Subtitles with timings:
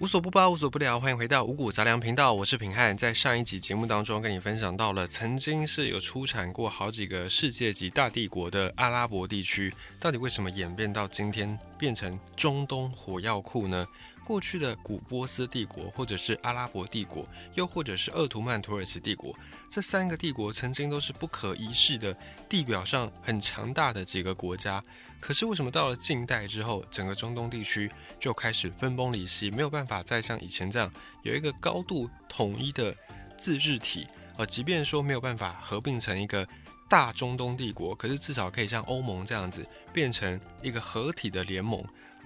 [0.00, 2.96] 无所不包，无所不聊，欢迎回到五谷杂粮频道，我是品汉。
[2.96, 13.86] 在上一集节目当中，跟你分享到了曾经是有出产过好几个世界级大帝国的阿拉伯地区，到底为什么演变到今天变成中东火药库呢？
[14.24, 19.32] 过去的古波斯帝国，或者是阿拉伯帝国，又或者是鄂图曼土耳其帝国，
[19.70, 22.16] 这三个帝国曾经都是不可一世的
[22.48, 24.82] 地表上很强大的几个国家。
[25.26, 30.92] 可是为什么到了近代之后，整个中东地区就开始分崩离析，没有办法再像以前这样
[31.22, 32.94] 有一个高度统一的
[33.38, 34.06] 自治体？
[34.36, 36.46] 呃，即便说没有办法合并成一个
[36.90, 41.82] 大中东帝国，可是至少可以像欧盟这样子变成一个合体的联盟。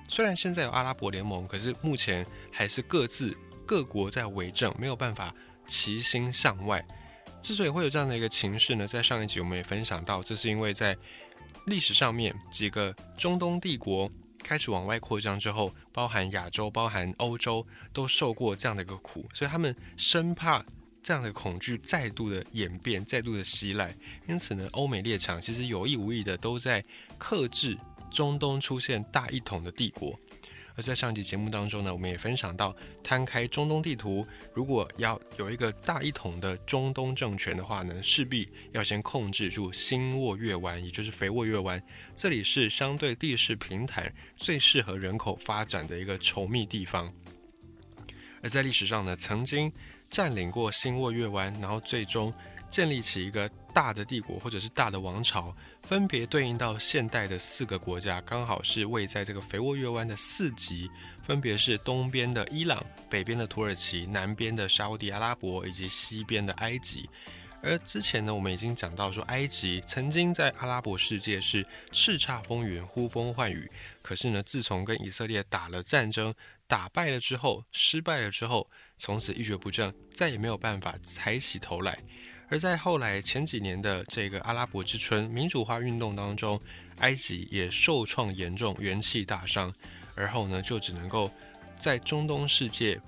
[0.09, 3.33] 虽然现在有阿拉伯联盟，可是目前还是各自
[3.65, 5.33] 各国在为政，没有办法
[5.69, 6.85] 齐心向外。
[7.41, 10.99] 之所以会有这样的一个情势呢，在上一集我们也分享到，这是因为在
[11.69, 14.11] 历史上面几个中东帝国
[14.43, 20.65] 开始往外扩张之后，包含亚洲、包含欧洲，都受过这样的一个苦，所以他们生怕
[21.02, 23.95] 这样的恐惧再度的演变、再度的袭来，
[24.27, 26.85] 因此呢，欧美列强其实有意无意的都在
[27.19, 27.79] 克制。
[28.10, 30.19] 中东出现大一统的帝国，
[30.79, 41.82] 而在上集节目当中呢，我们也分享到，摊开中东地图，如果要有一个大一统的中东政权的话呢，势必要先控制住新沃月湾，也就是肥沃月湾，
[42.15, 47.13] 这里是相对地势平坦、最适合人口发展的一个稠密地方。
[48.40, 49.73] 而在历史上呢，曾经
[50.09, 52.32] 占领过新沃月湾，然后最终
[52.70, 55.52] 建立起一个大的帝国或者是大的王朝。
[55.89, 60.87] 分别对应到现代的四个国家，刚好是位在这个肥沃月湾的四极，
[61.27, 67.09] 分别是东边的伊朗、北边的土耳其、南边的沙地阿拉伯以及西边的埃及。
[67.62, 73.71] 而之前呢，我们已经讲到说，埃及曾经在阿拉伯世界是叱咤风云、呼风唤雨，
[74.03, 76.34] 可是呢，自从跟以色列打了战争，
[76.66, 78.69] 打败了之后，失败了之后，
[78.99, 81.99] 从此一蹶不振，再也没有办法抬起头来。
[82.50, 86.59] 而在后来前几年的这个阿拉伯之春民主化运动当中，
[86.97, 89.72] 埃及也受创严重，元气大伤，
[90.14, 91.31] 而后呢就只能够
[91.76, 92.98] 在中东世界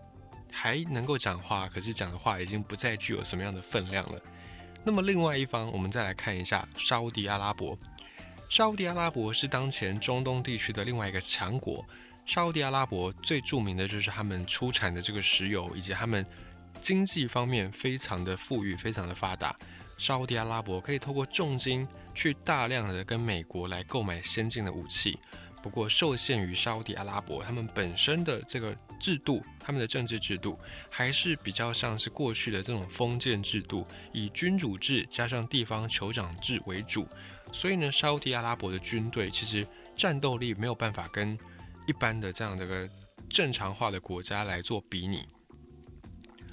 [0.53, 4.21] 还能够讲话，可是讲的话已经不再具有什么样的分量了。
[4.85, 7.79] 那么另外一方，我们再来看一下沙地阿拉伯。
[8.51, 11.83] 沙地阿拉伯是当前中东地区的另外一个强国。
[12.27, 16.25] 沙地阿拉伯最著名的就是他们出产的这个石油，以及他们。
[16.81, 19.57] 经济方面非常的富裕，非常的发达。
[19.99, 25.19] 沙地阿拉伯可以透过重金去大量的跟美国来购买先进的武器，
[25.63, 30.59] 不过受限于沙地阿拉伯他们本身的这个制度，他们的政治制度
[30.89, 37.07] 还是比较像是过去的这种封建制度，以君主制加上地方酋长制为主。
[37.53, 41.39] 所以呢，沙地阿拉伯的军队其实战斗力没有办法跟
[41.87, 42.89] 一般的这样的个
[43.29, 45.29] 正常化的国家来做比拟。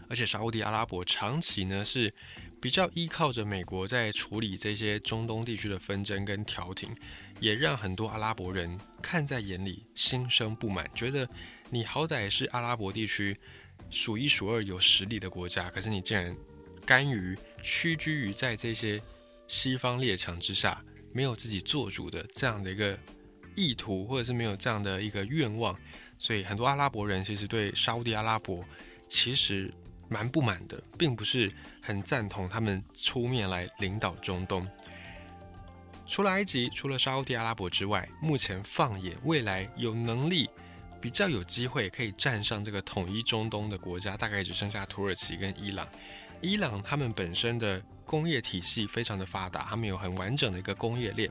[0.09, 2.13] 而且沙地阿拉伯长期呢是
[2.61, 6.95] 比较依靠着美国在处理这些中东地区的纷争跟调停，
[7.39, 11.27] 也让很多阿拉伯人看在眼里，心生不满，觉得
[11.69, 13.37] 你好歹是阿拉伯地区
[13.89, 16.35] 数一数二有实力的国家，可是你竟然
[16.85, 19.01] 甘于屈居于在这些
[19.47, 22.97] 西方列强之下，没有自己做主的这样的一个
[23.55, 25.77] 意图，或者是没有这样的一个愿望，
[26.17, 28.63] 所以很多阿拉伯人其实对沙地阿拉伯
[29.07, 29.71] 其实。
[30.09, 31.51] 蛮不满的，并不是
[31.81, 34.67] 很赞同他们出面来领导中东。
[36.05, 40.49] 除了埃及，除了沙地阿拉伯之外，目前放眼未来有能力、
[41.01, 45.87] 比较有机会可以站上这个统一中东的国家，大概只剩下土耳其跟伊朗。
[46.41, 51.29] 伊朗他们本身的工业体系非常的发达，他们有很完整的一个工业链，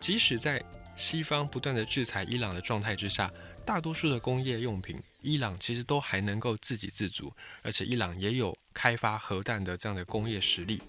[0.00, 0.62] 即使在
[0.96, 3.30] 西方不断的制裁伊朗的状态之下。
[3.68, 7.30] 大多数的工业用品，伊朗其实都还能够自给自足，
[7.60, 10.80] 而且伊朗也有开发核弹的这样的工业实力。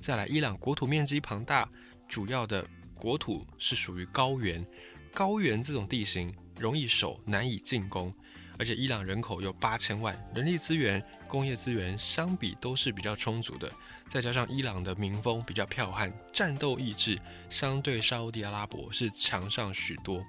[0.00, 1.68] 再来，伊朗国土面积庞大，
[2.06, 2.64] 主要的
[2.94, 4.64] 国土是属于高原，
[5.12, 8.14] 高原这种地形容易守，难以进攻。
[8.56, 13.68] 而且伊朗人口有八千万，人力资源、工业资源相比都是比较充足的。
[14.08, 17.18] 再加上伊朗的民风比较剽悍，战斗意志
[17.48, 20.24] 相对沙地阿拉伯是强上许多。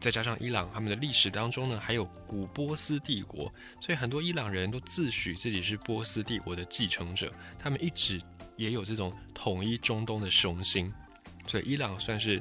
[0.00, 7.32] 再加上伊朗，他们的历史当中呢，还有古波斯帝国，所以很多伊朗人都自诩自己是波斯帝国的继承者。
[7.58, 8.22] 他们一直
[8.56, 10.92] 也有这种统一中东的雄心，
[11.46, 12.40] 所以伊朗算是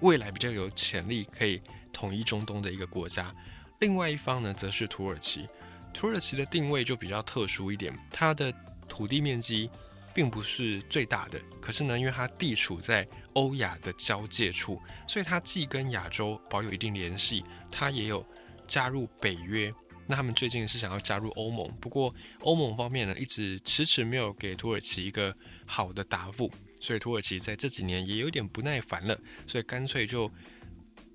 [0.00, 3.34] 未来比较有潜力可以统一中东的一个国家。
[3.80, 5.48] 另外一方呢，则是土耳其。
[5.92, 8.52] 土耳其的定位就比较特殊一点，它的
[8.88, 9.70] 土地面积。
[10.14, 18.24] 并不是最大的，可是呢，因为它地处在欧亚的交界处，所以它既跟亚洲保有一定联系，它也有
[18.66, 19.74] 加入北约，
[20.06, 26.48] 那他们最近是想要加入欧盟，不过欧盟方面呢，一直迟迟没有给土耳其一个好的答复，
[26.80, 30.30] 所以土耳其在这几年也有点不耐烦了，所以干脆就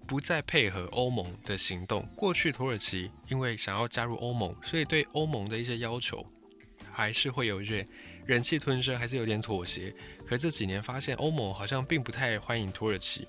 [0.06, 2.06] 不再配合欧盟的行动。
[2.18, 6.26] 过去土耳其因为想要加入欧盟，所以对欧盟的一些要求
[6.92, 7.88] 还是会有一些
[8.30, 9.92] 忍气吞声，还是有点妥协。
[10.24, 13.28] 可这几年发现欧盟好像并不太欢迎土耳其，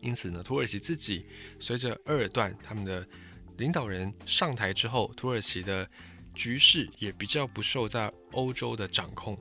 [0.00, 1.24] 因此呢，土耳其自己
[1.60, 3.06] 随着埃尔段他们的。
[3.58, 5.86] 领导人上台之后，土耳其的
[6.34, 9.38] 局势也比较不受在欧洲的掌控。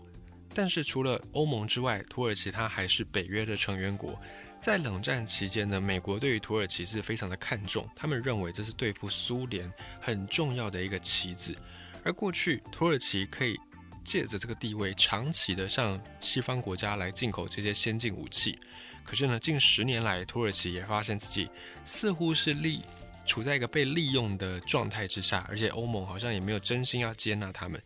[0.53, 4.19] 但是除了欧盟之外，土耳其它还是北约的成员国。
[4.61, 9.71] 在冷战期间呢，美国对于土耳其是非常的看重，他们认为这是对付苏联
[10.01, 11.55] 很重要的一个棋子。
[12.03, 13.57] 而过去土耳其可以
[14.03, 18.59] 借着这个地位，长期的向西方国家来进口这些先进武器。
[19.03, 21.49] 可是呢，近十年来，土耳其也发现自己
[21.83, 22.81] 似乎是利。
[23.25, 27.79] 处在一个被利用的状态之下，而且欧盟好像也没有真心要接纳他们，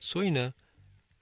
[0.00, 0.54] 所以呢，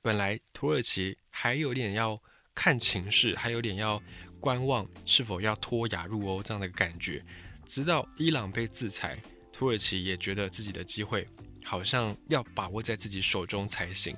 [0.01, 2.23] 本来土耳其还有点要
[2.55, 4.01] 看情势，还有点要
[4.39, 7.25] 观望是否要脱亚入欧这样的感觉。
[7.67, 9.21] 直到伊朗被制裁，
[9.53, 11.27] 土耳其也觉得自己的机会
[11.65, 14.17] 好像要把握在自己手中才行。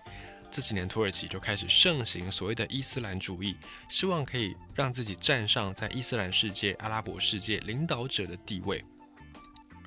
[0.50, 3.56] 这几年土耳其就开始盛行所谓的伊斯兰主义，
[3.88, 8.84] 希望可以让自己站上在伊斯兰世界、阿拉伯世界领导者的地位。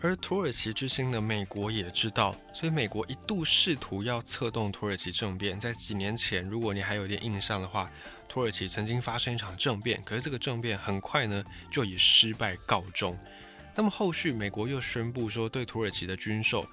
[0.01, 5.59] 而土耳其之心呢，美国也知道，所以美国一度试图要策动土耳其政变。
[5.59, 7.91] 在几年前，如果你还有点印象的话，
[8.27, 13.17] 土耳其曾经发生一场政变，可是这个政变很快呢就以失败告终。
[13.75, 16.65] 那么后续，美国又宣布说对土耳其的军售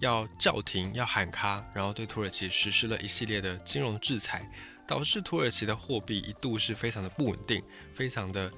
[0.00, 4.48] 要叫停、要喊卡，然后对土耳其实施了一系列的金融制裁，
[4.86, 7.62] 导致土耳其的货币一度是非常的不稳定，
[7.92, 8.50] 非常的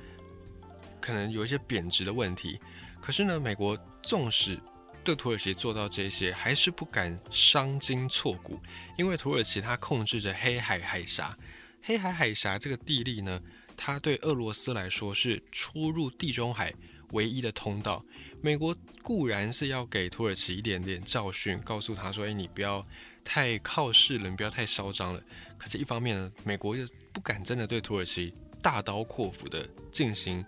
[1.01, 2.61] 可能有一些贬值的问题。
[3.01, 4.61] 可是呢，美国纵使
[5.03, 8.61] 对土耳其做到这些，还是不敢伤筋错骨，
[8.99, 11.37] 因为土耳其它控制着黑海海峡，
[11.83, 13.41] 黑海海峡这个地利呢，
[13.77, 16.71] 它对俄罗斯来说是出入地中海
[17.13, 18.05] 唯一的通道。
[18.43, 22.87] 美国固然是要给土耳其一点点教训，告诉他说：“哎，你不要
[23.23, 25.23] 太靠势了，你不要太嚣张了。”
[25.59, 28.33] 可是，一方面呢，美国又不敢真的对土耳其
[28.63, 30.45] 大刀阔斧的进行。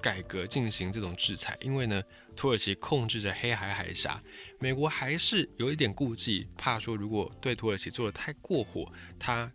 [0.00, 2.00] 改革进行这种制裁，因为呢，
[2.36, 4.22] 土耳其控制着黑海海峡，
[4.60, 9.52] 美国还是有一点顾忌，怕说如果对土耳其做的太过火，他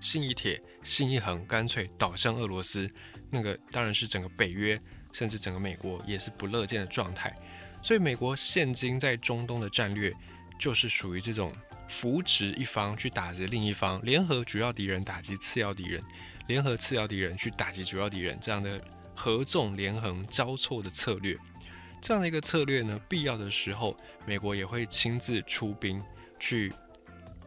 [0.00, 2.90] 心一铁心一横，干脆倒向俄罗斯，
[3.30, 4.76] 那个当然是整个北约
[5.14, 7.34] 甚至整个美国也是不乐见的状态。
[7.80, 10.12] 所以美国现今在中东的战略
[10.58, 11.50] 就是属于这种
[11.88, 16.04] 扶持一方去打击另一方，联合主要敌人打击次要敌人，
[16.48, 18.78] 联合次要敌人去打击主要敌人这样的。
[19.16, 21.38] 合纵连横、交错的策略，
[22.02, 23.96] 这样的一个策略呢，必要的时候，
[24.26, 26.02] 美国也会亲自出兵
[26.36, 26.72] 去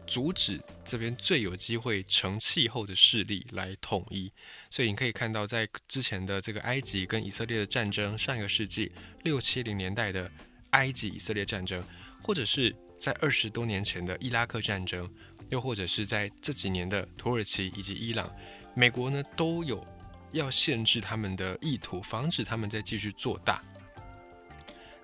[0.08, 4.32] 阻止这边最有机会成气候的势力来统一。
[4.68, 8.90] 所以你可以看到，在之前的这个埃及跟以色列的战争，上一个世纪
[9.22, 10.28] 六七零年代的
[10.70, 11.84] 埃及以色列战争，
[12.20, 15.08] 或者是在二十多年前的伊拉克战争，
[15.50, 18.28] 又或者是在这几年的土耳其以及伊朗，
[18.74, 19.86] 美国呢都有。
[20.32, 23.62] 要限制他们的意图，防止他们再继续做大。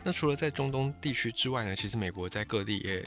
[0.02, 1.74] 那除了在中东地区之外呢？
[1.74, 3.02] 其实美国在各地也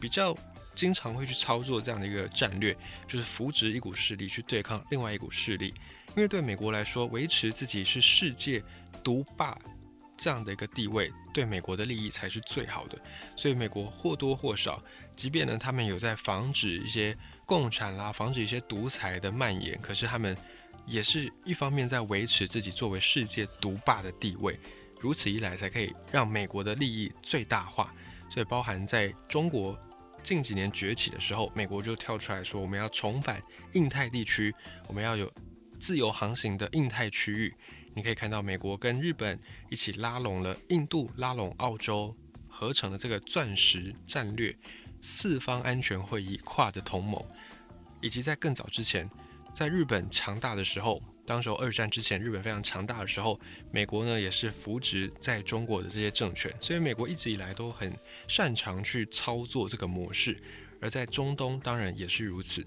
[0.00, 0.34] 比较
[0.78, 2.72] 经常会去操作这样的一个战略，
[3.04, 5.74] 就是扶植一股势力去对抗另外一股势力。
[6.16, 8.62] 因为对美国来说，维持自己是世界
[9.02, 9.58] 独霸
[10.16, 12.96] 这样的一个地位，对美国的利益才是最好的。
[13.34, 14.80] 所以美国或多或少，
[15.16, 20.36] 即便呢他们有在防止一些共产啦，防止一些独裁的蔓延，可是他们。
[20.86, 24.58] 也是一方面在维持自己作为世界独霸的地位，
[24.98, 27.92] 如此一来才可以让美国的利益最大化。
[28.30, 29.78] 所以，包含在中国
[30.22, 34.54] 近几年崛起的时候，美国就跳出来说，我们要重返印太地区，
[34.86, 35.32] 我们要有
[35.78, 37.54] 自由航行的印太区域。
[37.94, 39.38] 你可以看到，美国跟日本
[39.70, 42.14] 一起拉拢了印度，拉拢澳洲，
[42.48, 44.54] 合成了这个钻石战略
[45.00, 47.24] 四方安全会议跨的同盟，
[48.00, 49.08] 以及在更早之前。
[49.54, 53.38] 在日本强大的时候，当时候二战之前，日本非常强大的时候，
[53.70, 57.92] 美国呢也是扶植在中国的这些政权，所以美国一直以来都很
[58.26, 60.42] 擅长去操作这个模式。
[60.80, 62.64] 而在中东，当然也是如此。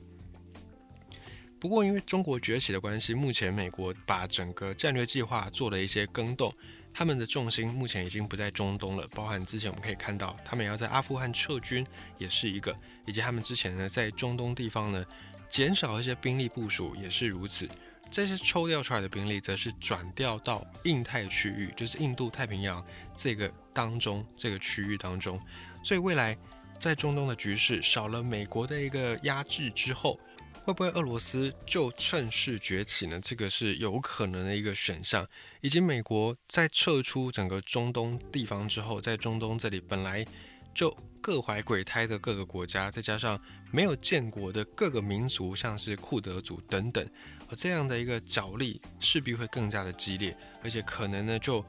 [1.60, 6.53] 不过，因为中国崛起的关系，目前美国把整个战略计划做了一些更动，
[6.94, 11.84] 他们的重心目前已经不在中东了，包含之前我们可以看到，他们要在阿富汗撤军，
[12.20, 12.77] 也是一个，
[13.08, 15.03] 以及他们之前呢在中东地方呢。
[15.50, 17.68] 减少一些兵力部署也是如此，
[18.12, 25.41] 这些抽调出来的兵力，则是转调到印太区域，就是印度太平洋这个当中这个区域当中。
[25.82, 26.38] 所以未来
[26.77, 30.20] 在中东的局势少了美国的一个压制之后，
[30.63, 33.20] 会不会俄罗斯就趁势崛起呢？
[33.22, 35.25] 这个是有可能的一个选项。
[35.62, 40.25] 以及美国在撤出整个中东地方之后，在中东这里本来
[40.74, 43.39] 就各怀鬼胎的各个国家，再加上
[43.72, 47.08] 没有建国的各个民族，像是库德族等等。
[47.55, 51.63] 这样的一个角力势必会更加的激烈，而且可能呢就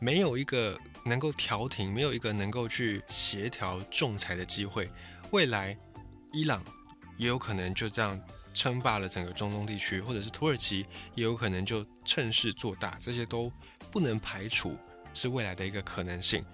[0.00, 4.90] 没有一个能够调停，没有一个能够去协调仲裁的机会。
[5.30, 5.76] 未来
[6.32, 6.64] 伊朗
[7.18, 8.20] 也有可能就这样
[8.52, 13.50] 称霸了整个中东地区，或者是土耳其也有可能就趁势做大，这些都
[13.90, 14.76] 不能排除
[15.12, 16.44] 是未来的一个可能性。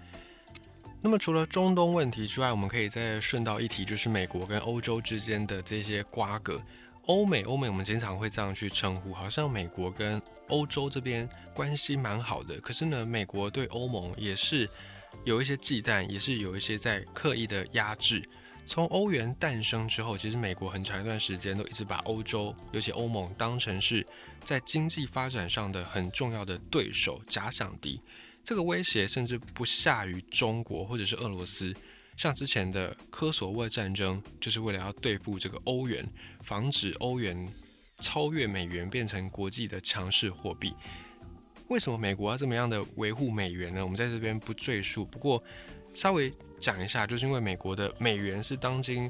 [1.03, 6.61] 那么除了中东问题之外，我们可以再顺道一提，就是美国跟欧洲之间的这些瓜葛。
[7.07, 12.59] 欧美，欧美，我们经常会这样去称呼，好像美国跟欧洲这边关系蛮好的。
[12.59, 14.69] 可是呢，美国对欧盟也是
[15.25, 18.23] 有一些忌惮，也是有一些在刻意的压制。
[18.65, 24.05] 从欧元诞生之后，其实美国很长一段时间都一直把欧洲，尤其欧盟当成是
[24.43, 27.99] 在经济发展上的很重要的对手、假想敌。
[28.43, 31.75] 这个威胁甚至不下于中国或者是俄罗斯。
[32.17, 36.07] 像之前的科索沃战争，就是为了要对付这个欧元，
[36.41, 37.51] 防止欧元
[37.99, 40.73] 超越美元变成国际的强势货币。
[41.67, 43.81] 为什么美国要这么样的维护美元呢？
[43.81, 45.41] 我们在这边不赘述，不过
[45.93, 49.09] 稍微讲一下，就是因为美国的美元是当今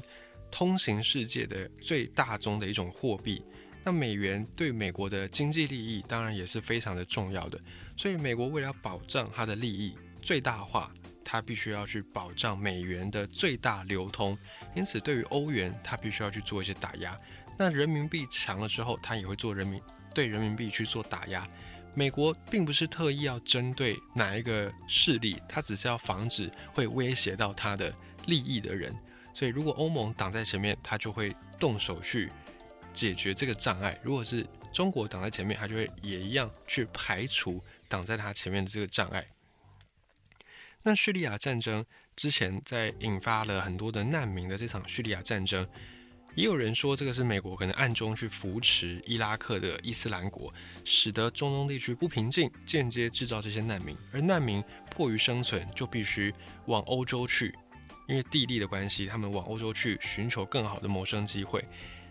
[0.50, 3.44] 通行世界的最大宗的一种货币，
[3.82, 7.60] 那美元对美国的经济利益当然也是非常的重要的，
[7.96, 10.92] 所以美国为了保障它的利益最大化。
[11.32, 14.36] 它必须要去保障美元的最大流通，
[14.74, 17.18] 因此对于欧元，它必须要去做一些打压。
[17.58, 19.80] 那人民币强了之后，它也会做人民
[20.14, 21.48] 对人民币去做打压。
[21.94, 27.90] 美国并不是特意要针对哪一个势力，它只是要防止会威胁到它的
[28.26, 28.94] 利益的人。
[29.32, 32.30] 所以如果欧盟挡在前面，它就会动手去
[32.92, 37.58] 解决这个障碍；如果是中国挡在前面，它就会也一样去排除
[37.88, 39.26] 挡在它前面的这个障碍。
[40.84, 41.84] 那叙利亚战争
[42.16, 45.64] 之前，在引发了很多的难民的这场叙利亚战争，
[46.34, 50.52] 也有人说这个是美国可能暗中去扶持伊拉克的伊斯兰国，
[50.84, 56.34] 使得中东地区不平静，间接制造这些难民，而难民迫于生存，就必须
[56.66, 57.54] 往欧洲去，
[58.08, 61.64] 因为地利的关系，他们往欧洲去寻求更好的谋生机会。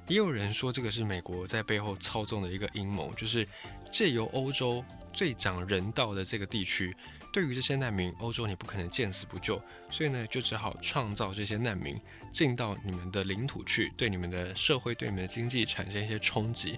[0.07, 3.45] 也有人说这个是美国在背后操纵的一个阴谋，就是
[3.91, 6.95] 借由欧洲最讲人道的这个地区。
[7.31, 16.77] 对于这些难民，欧洲你不可能见死不救，所以呢，就只好创造这些难民进到你们的领土去，对你们的社会、对你们的经济产生一些冲击。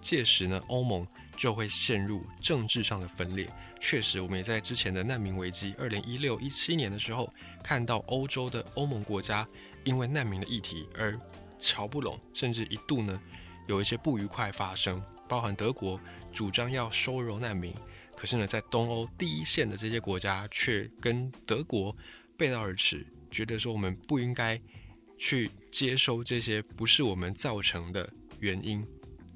[0.00, 3.46] 届时呢，欧盟就会陷入政治上的分裂。
[3.78, 7.30] 确实，我们也在之前的难民危机，二零一六、一七年的时候，
[7.62, 9.46] 看到欧洲的欧盟国家
[9.84, 11.18] 因为难民的议题而
[11.58, 13.20] 瞧不拢，甚至一度呢
[13.66, 16.00] 有一些不愉快发生，包含德国
[16.32, 17.74] 主张要收容难民。
[18.20, 21.96] 可是呢，在东欧第一线的这些国家却跟德国
[22.36, 24.60] 背道而驰，觉得说我们不应该
[25.16, 28.06] 去接收这些不是我们造成的
[28.38, 28.86] 原因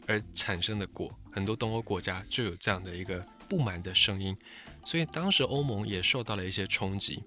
[0.06, 1.18] 而产生的果。
[1.32, 4.36] 很多东欧国家就有这样的一个不满的声音，
[4.84, 7.22] 所以当时欧盟也受到了一些冲击。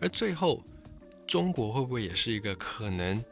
[0.00, 0.64] 而最后，
[1.28, 3.24] 中国会不会也是一个可能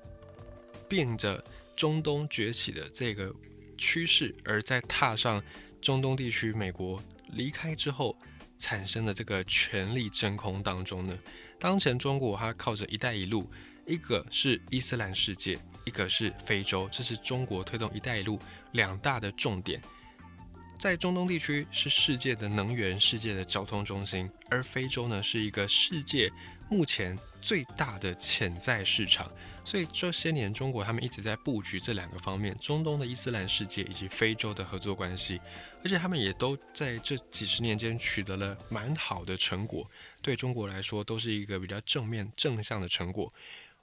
[0.89, 3.35] 变着中东崛起的这个
[3.77, 5.43] 趋势，而在踏上？
[5.81, 8.17] 中东地区，美国离开之后
[8.59, 11.19] 产生的这个权力真空当中呢，
[11.59, 13.51] 当前中国它靠着“一带一路”，
[13.87, 18.39] 一个是伊斯兰世界，一个是非洲，这是中国推动“一带一路”
[18.73, 19.83] 两大的重点。
[20.79, 26.31] 在中东地区是世界的能源、世界的交通中心，而非洲呢是一个世界
[26.71, 29.31] 目前最大的潜在市场。
[29.65, 35.41] 所以这些年，中国他们一直在布局这两个方面：中东的伊斯兰世界以及非洲的合作关系。
[35.85, 39.89] 而且他们也都在这几十年间取得了蛮好的成果，
[40.23, 43.33] 对中国来说都是一个比较正面正向的成果。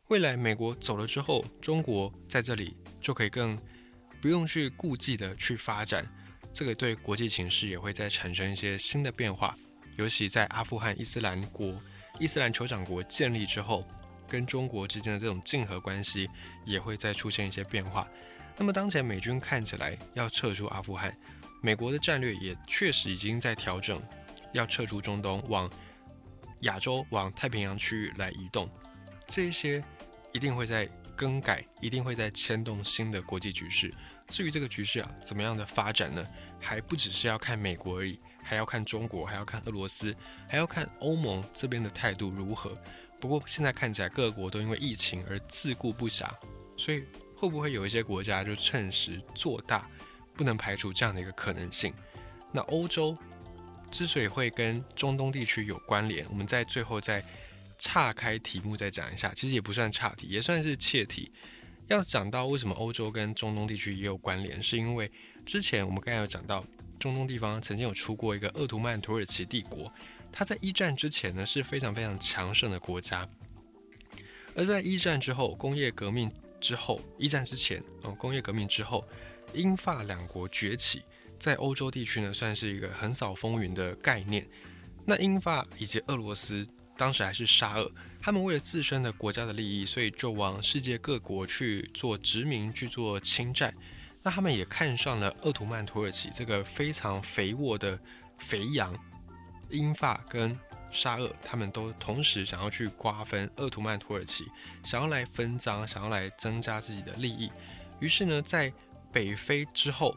[0.07, 3.59] 未来美国走了之后，中国在这里就可以更
[4.21, 6.07] 不用去顾忌的去发展。
[6.53, 9.55] 这个对国际形势也会再产生一些新的变化，
[9.95, 11.79] 尤其在阿富汗伊斯兰国、
[12.19, 13.83] 伊斯兰酋长国建立之后，
[14.27, 16.29] 跟中国之间的这种竞合关系
[16.65, 18.07] 也会再出现一些变化。
[18.57, 21.15] 那么当前美军看起来要撤出阿富汗，
[21.61, 24.01] 美国的战略也确实已经在调整，
[24.51, 25.69] 要撤出中东，往
[26.61, 28.67] 亚洲、往太平洋区域来移动，
[29.27, 29.83] 这些
[30.33, 33.93] 一定会在更改，一定会在牵动新的国际局势。
[34.27, 36.27] 至于这个局势啊怎么样的发展呢？
[36.59, 40.15] 还不只是要看美国而已，还要看中国，还要看俄罗斯，
[40.47, 42.77] 还要看欧盟这边的态度如何。
[43.19, 46.29] 不过现在看起来各国都因为疫情而自顾不暇，
[46.77, 47.03] 所以
[47.35, 49.89] 会不会有一些国家就趁时做大？
[50.33, 51.91] 不能排除这样的一个可能性。
[52.51, 53.17] 那欧洲
[53.89, 57.23] 之所以会跟中东地区有关联，我们在最后再
[57.77, 61.31] 岔开题目再讲一下，其实也不算岔题，也算是切题。
[61.87, 65.11] 要讲到为什么欧洲跟中东地区也有关联，是因为
[65.43, 66.63] 之前我们刚才有讲到，
[67.07, 69.91] 中东地方曾经有出过一个鄂图曼土耳其帝国。
[70.29, 73.27] 它在一战之前呢是非常非常强盛的国家，
[74.53, 79.07] 而在一战之后，工业革命之后，一战之前，哦，工业革命之后，
[79.53, 81.01] 英法两国崛起，
[81.39, 84.45] 在欧洲地区呢算是一个横扫风云的概念。
[85.05, 93.73] 那英法以及俄罗斯当时还是沙俄，他们为了自身的国家的利益，所以就往世界各国去做殖民，去做侵占。
[94.27, 97.97] 那他们也看上了鄂图曼土耳其这个非常肥沃的
[98.37, 98.93] 肥羊。
[99.69, 100.59] 英法跟
[100.91, 104.43] 沙俄，他们都同时想要去瓜分鄂图曼土耳其，
[104.83, 107.49] 想要来分赃，想要来增加自己的利益。
[108.01, 108.69] 于是呢，在
[109.13, 110.13] 北非之后，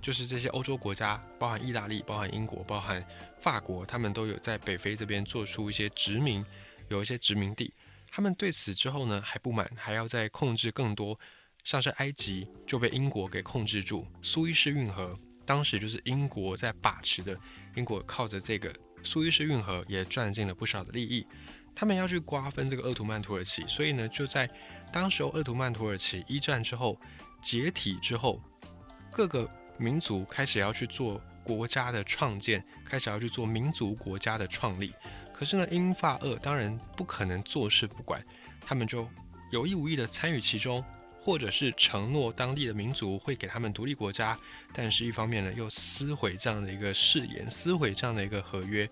[0.00, 3.04] 就是这些欧洲国家，包含意大利、包含英国、包含
[3.40, 6.46] 法国，他们都有在北非这边做出一些殖民，
[6.86, 7.74] 有一些殖民地。
[8.08, 11.18] 他们对此之后呢还不满，还要再控制更多。
[11.68, 17.38] 像是埃及就被英国给控制住，苏伊士运河当时就是英国在把持的。
[17.74, 21.26] 英国靠着这个苏伊士运河也赚进了不少的利益，
[21.74, 24.48] 他们要去瓜分这个鄂图曼土耳其，所以呢，就在
[24.90, 26.98] 当时鄂图曼土耳其一战之后
[27.42, 28.42] 解体之后，
[29.12, 29.46] 各个
[29.76, 34.94] 民族开始要去做国家的创建，开始要去做民族国家的创立。
[35.34, 38.24] 可是呢，英法俄当然不可能坐视不管，
[38.62, 39.06] 他们就
[39.52, 40.82] 有意无意的参与其中。
[41.20, 44.38] 或者是承诺当地的民族会给他们独立国家，
[44.72, 48.88] 但是一方面呢又撕毁这样的一个誓言，撕毁这样的一个合约，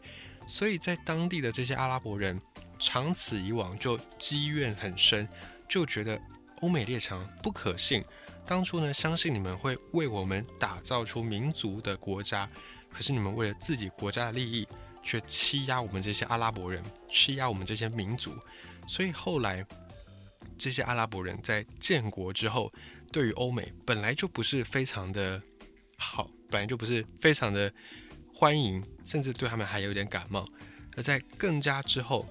[0.46, 2.38] 所以在当地的这些阿拉伯人
[2.78, 5.26] 长此以往就积怨很深，
[5.68, 6.20] 就觉得
[6.60, 8.04] 欧美列强不可信。
[8.44, 12.48] 当初呢相信你们会为我们打造出民族的国家，
[12.92, 14.68] 可是你们为了自己国家的利益，
[15.02, 18.34] 却欺压我们这些阿拉伯人，欺压我们这些民族，
[18.86, 19.64] 所以后来。
[20.58, 22.72] 这些阿拉伯人在建国之后，
[23.12, 25.40] 对于欧美本来就不是非常的
[25.96, 27.72] 好，本来就不是非常的
[28.34, 30.48] 欢迎，甚至对他们还有点感冒。
[30.96, 32.26] 而在更加之后，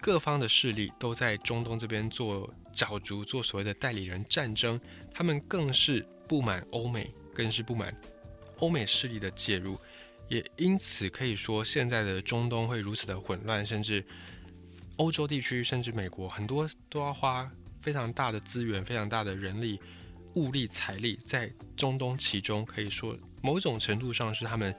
[0.00, 4.80] 各方的势力都在中东这边做角逐，做所谓的代理人战争，
[5.12, 7.96] 他们更是不满欧美，更是不满
[8.58, 9.78] 欧美势力的介入，
[10.28, 14.04] 也因此可以说，现在的中东会如此的混乱，甚至。
[14.96, 19.80] 欧洲地区甚至美国很多都要花非常大的资源、非常大的人力、
[20.34, 24.74] 物力、财力在中东，其中可以说某种程度上是他们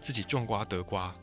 [0.00, 1.14] 自己种瓜得瓜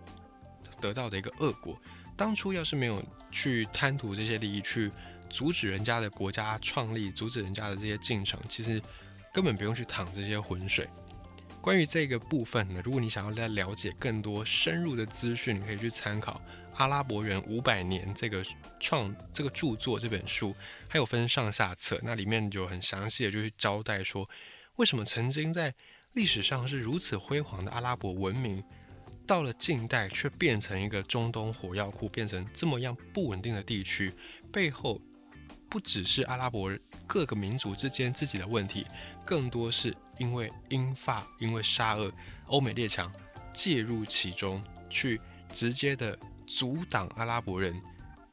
[0.82, 1.82] 得到的一个恶果。
[2.16, 4.92] 当初要是没有去贪图这些利益，去
[5.30, 8.82] 阻止人家的国家创立、阻止人家的这些进程，其实
[9.34, 10.88] 根本不用去淌这些浑水。
[11.63, 16.41] 关于这个部分呢，如果你想要再了解更多深入的资讯，你可以去参考。
[16.73, 18.43] 阿拉伯人五百年这个
[18.82, 20.54] 创这个著作这本书，
[20.89, 24.30] 还有分上下册，那里面就很详细的就去交代说，
[24.76, 25.73] 为什么曾经在
[26.12, 28.62] 历史上是如此辉煌的阿拉伯文明，
[29.26, 34.13] 到了近代却变成一个中东火药库，变成这么样不稳定的地区，
[34.52, 34.99] 背后
[35.69, 36.69] 不只是阿拉伯
[37.08, 38.86] 各个民族之间自己的问题，
[39.26, 42.12] 更多是因为英法、因为沙俄、
[42.48, 43.12] 欧美列强
[43.54, 45.20] 介入其中，去
[45.52, 46.18] 直接的。
[46.46, 47.82] 阻挡阿拉伯人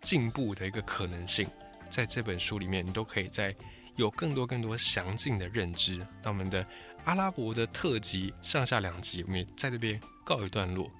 [0.01, 1.49] 进步的一个可能性，
[1.89, 3.55] 在这本书里面，你都可以在
[3.95, 6.05] 有更多更多详尽的认知。
[6.21, 6.67] 那我们的
[7.05, 10.91] 阿拉伯的特辑上下两集，我们也在这边告一段落。